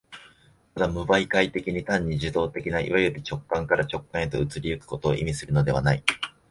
[0.73, 6.03] ただ無媒介的に、単に受働的ないわゆる直観から直観へと移り行くことを意味するのではない。